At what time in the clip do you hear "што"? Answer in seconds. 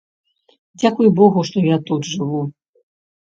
1.49-1.57